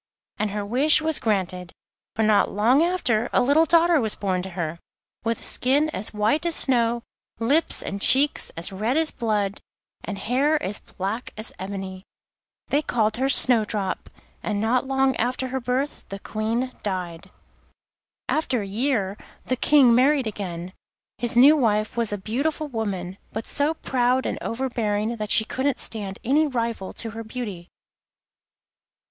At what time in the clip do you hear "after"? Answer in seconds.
2.81-3.29, 15.17-15.49, 18.27-18.63